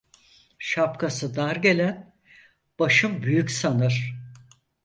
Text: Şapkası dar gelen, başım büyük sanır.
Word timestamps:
Şapkası 0.59 1.35
dar 1.35 1.55
gelen, 1.55 2.15
başım 2.79 3.21
büyük 3.23 3.51
sanır. 3.51 4.15